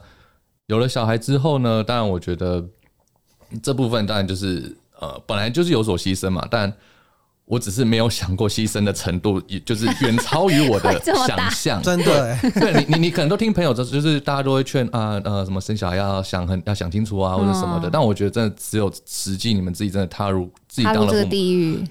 [0.66, 2.64] 有了小孩之后呢，当然我觉得
[3.62, 6.72] 这部分当然就是呃，本来就是有所牺牲嘛，但
[7.48, 11.82] 我只是没有想过牺牲的程度，也就是远超于我的想象。
[11.82, 17.88] 真的欸，对你，你你可能都听朋友的，就是大家都会劝啊呃什么生小孩要想很要想清楚啊，或者什么的。
[17.90, 21.24] 但我觉得真的只有实际你们自己真的踏入自己当了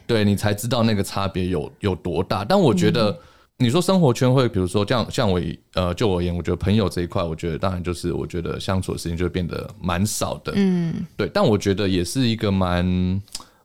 [0.05, 2.45] 对你才知道那个差别有有多大。
[2.45, 3.17] 但我觉得。
[3.59, 5.41] 你说生活圈会，比如说这样，像我
[5.73, 12.85] 呃，就我而言，我觉得朋友这一块，我觉得当然就是我觉得相处的时间就会变得蛮少的，嗯，对，但我觉得也是一个蛮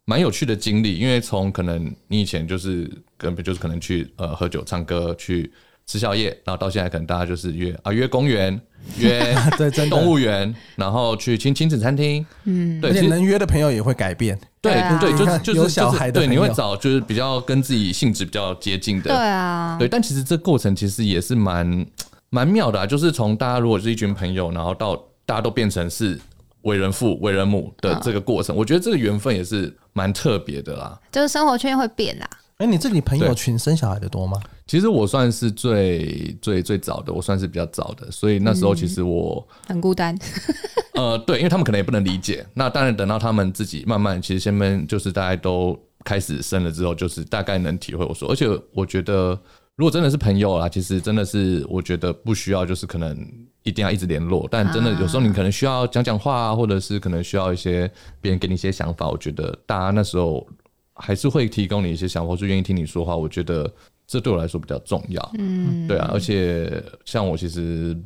[0.05, 5.50] 蛮有趣的经历，因为从可能你以前就是根本就是可能去呃喝酒、唱歌、去
[5.86, 8.61] 吃宵夜，然后到现在可能大家就是约啊约公园、
[8.98, 9.20] 约
[9.57, 9.96] 对，真的。
[9.96, 14.38] 动物园，然后去亲亲子餐厅，嗯，对，能约的朋友也会改变。
[14.61, 14.98] 对对啊。
[15.00, 21.86] 对，就是就是有小孩的就是对，你会找就是比较跟自己性质比较接近的，对啊，对，但其实这过程其实也是蛮
[22.30, 26.18] 蛮妙的啊，就是从大家如果是一群朋友，然后到大家都变成是
[26.62, 30.98] 为人父、为人母的这个过程，我觉得这个缘分也是蛮特别的啦。
[31.10, 32.28] 就是生活圈会变啦。
[32.58, 34.40] 哎，你自己朋友对群生小孩的多吗？
[34.68, 40.16] 其实我算是最最最早的，我算是比较早的，所以那时候其实我、很孤单，
[40.94, 42.46] 呃，对，因为他们可能也不能理解。
[42.54, 49.36] 那当然，等到他们自己慢慢，其实先们就是大家都开始生了之后，就是大概能体会我说，而且我觉得，
[49.74, 53.16] 如果真的是朋友啦，其实真的是我觉得不需要，就是可能
[53.62, 57.90] 一定要一直联络，但真的有时候你可能需要讲讲话啊，或者是可能需要一些
[58.20, 60.46] 别人给你一些想法，我觉得大家那时候
[60.94, 63.72] 还是会提供你一些想法，或是愿意听你说话，我觉得
[64.06, 65.32] 这对我来说比较重要。
[65.38, 67.96] 嗯，对啊，而且像我其实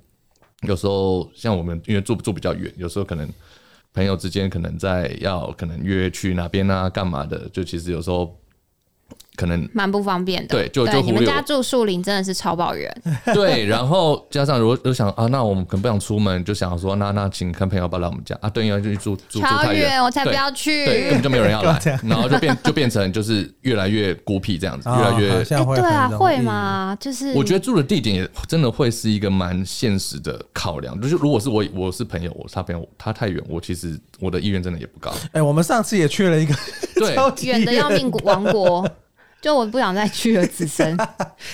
[0.62, 3.28] 有时候像我们因为住住比较远，有时候可能
[3.94, 8.38] 朋友之间可能在要可能约去哪边啊干嘛的，就其实有时候
[9.36, 10.56] 可能蛮不方便的。
[10.56, 12.90] 对就就你们忽略我家住树林真的是超抱怨，
[13.34, 18.48] 对，然后加上如果有想啊，那我们可能不想出门，就想说那那请看朋友要不要来我们家啊？
[18.48, 20.84] 对，因为就住住住超太远，我才不要去。
[20.86, 26.40] 对，根本就没有人要来，然后就变就变成就是越来越孤僻这样子， 越啊来越对啊，会？
[26.40, 26.96] 吗？
[27.00, 30.98] 就是我觉得住的地点也真的会是一个蛮现实的考量。
[31.00, 35.12] 就是如果是我我是朋友，我是他朋友，他太远，我其实我的意愿真的也不高。
[35.32, 36.54] 哎，我们上次也去了一个
[36.94, 38.88] 对 超远的要命王国。
[39.46, 40.96] 就我不想再去了，子 生。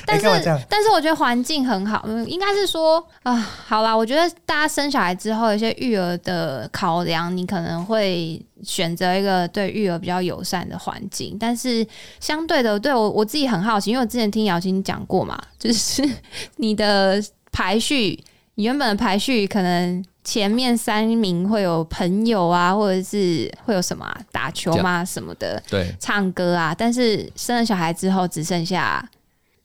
[0.07, 0.27] 但是
[0.67, 11.87] 但是我觉得环境很好，嗯，应该是说啊，好啦，我觉得大家生小孩之后，有一些育儿的考量，你可能会选择一个对育儿比较友善的环境，但是
[12.19, 16.03] 相对的，对我我自己很好奇，因为我之前听姚青讲过嘛，就是
[16.57, 17.23] 你的
[17.53, 18.19] 排序，
[18.55, 29.09] 你原本的排序可能前面三名会有朋友啊，或者是会有什么啊、打球吗什么的，对，唱歌啊，但是生了小孩之后只剩下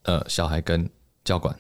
[0.04, 0.90] 呃，小孩跟
[1.24, 1.54] 教官，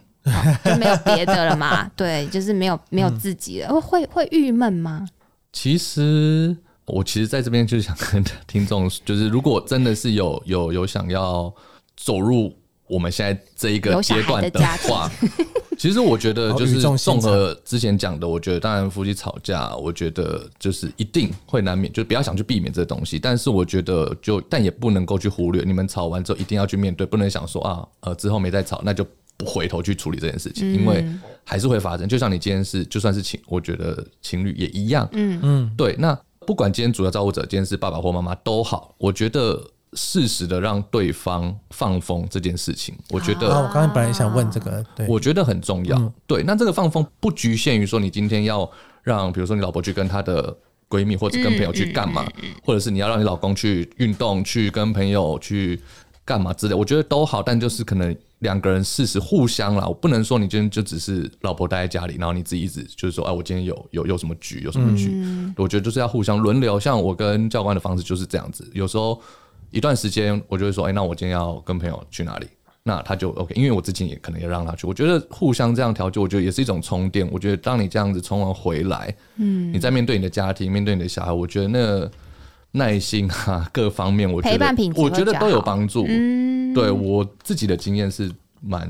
[0.63, 5.07] 就没有别的了嘛， 对，就是没有没有自己了，会会郁闷吗？
[5.51, 6.55] 其实
[6.85, 11.53] 我其实在这边就是想跟听众，就是如果真的是有有有想要
[11.97, 12.56] 走入
[12.87, 15.11] 我们现在这一个阶段的话，
[15.77, 23.19] 其实我觉得就是综合之前讲的，我觉得当然夫妻吵架，我觉得就是一定会难免，就不要想去避免这东西。
[23.19, 31.05] 但是我觉得就但也不能够去忽略，你们吵完之后一定要去面对，不能想说啊呃之后没再吵，那就不回头去处理这件事情，因为
[31.43, 32.07] 还是会发生。
[32.07, 39.61] 就像你今天是就算是情，我觉得情侣也一样，嗯嗯，对，那不管今天主要照顾者今天是爸爸或妈妈都好，我觉得
[39.97, 45.97] 适时的让对方放风这件事情，我觉得、啊，我刚才本来想问这个，对，我觉得很重要。
[45.97, 48.69] 嗯对，那这个放风不局限于说你今天要
[49.01, 50.55] 让，比如说你老婆去跟她的
[50.87, 52.23] 闺蜜或者跟朋友去干嘛，
[52.63, 55.81] 或者是你要让你老公去运动，去跟朋友去
[56.23, 65.11] 干嘛之类，我觉得都好，但就是可能两个人适时互相啦，我不能说你今天就只是老婆待在家里，然后你自己一直就是说，哎，我今天有有有什么局，有什么局，
[65.55, 66.79] 我觉得就是要互相轮流。
[66.79, 69.19] 像我跟教官的方式就是这样子，有时候
[69.71, 72.47] 一段时间我就会说，哎，那我今天要跟朋友去哪里？
[72.83, 74.87] 那他就 OK，因为我自己也可能也让他去。
[74.87, 77.29] 我觉得互相这样调节，我觉得也是一种充电。
[77.33, 82.09] 我觉得当你这样子充完回来，嗯，你在面对你的家庭，面对你的小孩，我觉得那个
[82.71, 86.05] 耐心啊，各方面，我觉得陪伴我觉得都有帮助。
[86.07, 88.89] 嗯，对我自己的经验是蛮，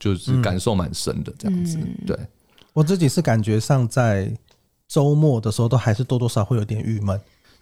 [0.00, 1.78] 就是感受蛮深的这样子。
[2.06, 2.16] 对，
[2.72, 4.32] 我自己是感觉上在
[4.88, 7.20] 周末的时候都还是多多少少会有点郁闷。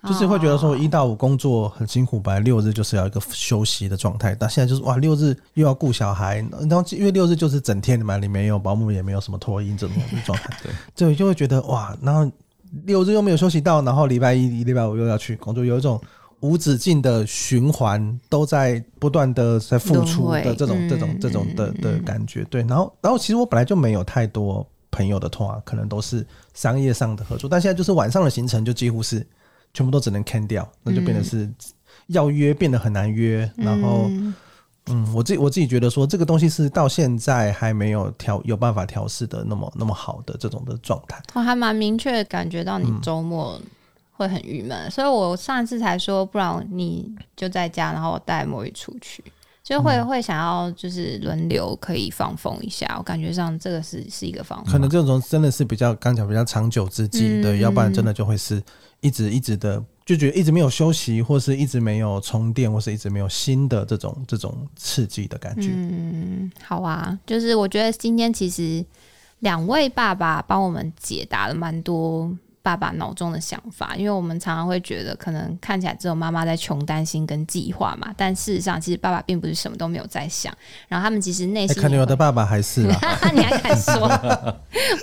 [0.09, 12.29] 就是会觉得说，一到五工作很辛苦，本来六日就是要一个休息的状态，但现在就是哇，六日又要顾小孩，然后因为六日就是整天里面有保姆，也没有什么托婴这种状态，对，就就会觉得哇，然后
[12.85, 16.01] 六日又没有休息到，然后礼拜一、礼拜五又要去工作，有一种
[16.41, 29.25] 无止境的循环，都在不断的在付出的这种、这种、这种的的感觉，对，然后，然后其实我本来就没有太多朋友的话，可能都是商业上的合作，但现在就是晚上的行程就几乎是。
[29.75, 31.51] 全部都只能 can 掉，那就变得是
[32.09, 33.51] 要约变得很难约。
[33.57, 34.11] 然后，
[34.87, 41.23] 嗯，我自己我自己觉得说，这个东西是到现在还没有调有办法调试的那么那么好的这种的状态。
[41.35, 43.61] 我还蛮明确感觉到你周末
[44.11, 49.25] 会很郁闷，所以我上一次才说，不然你就在家，然后我带莫雨出去，
[49.63, 52.95] 就会会想要就是轮流可以放风一下。
[52.99, 58.63] 我感觉上这个是是一个方法，可能这种真的是比较刚讲比较长久之计对，要不然真的就会是。
[59.05, 65.71] 一直一直的就觉得一直没有休息，或是一直没有充电，或是一直没有新的这种这种刺激的感觉。
[65.75, 68.85] 嗯，好啊，就是我觉得今天其实
[69.41, 72.33] 两位爸爸帮我们解答了蛮多。
[72.63, 80.53] 爸爸脑中的想法，因为我们常常会觉得，可能看起来只有妈妈在穷担心跟计划嘛，但事实上，其实爸爸并不是什么都没有在想。
[80.87, 82.83] 然后他们其实内心，可能有的爸爸还是，
[83.35, 84.09] 你还敢说？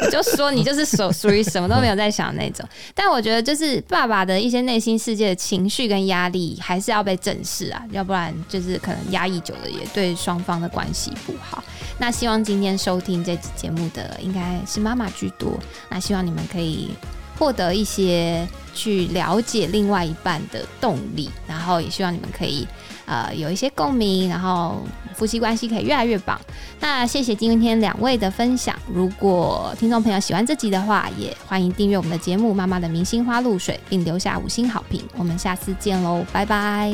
[0.02, 2.68] 我就说你就是属属于什么都没有在想那种。
[2.96, 11.62] 但我觉得，就是爸爸的一些内心世界的情绪跟压力，还是要被正视啊，要不然就是可能压抑久了，也对双方的关系不好。
[11.98, 16.92] 那希望今天收听这期节目的应该是妈妈居多，那希望你们可以。
[17.40, 22.68] 获得一些去了解另外一半的动力，然后也希望你们可以
[23.06, 24.84] 呃有一些共鸣，然后
[25.16, 26.40] 夫妻关系可以越来越棒。
[26.82, 28.76] 那谢谢今天两位的分享。
[28.94, 35.02] 如果听众朋友喜欢这集的话，也欢迎订阅我们的节目《妈妈的明星花露水》，并留下五星好评。
[35.16, 36.94] 我们下次见喽，拜拜，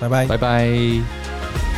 [0.00, 1.73] 拜拜，拜拜。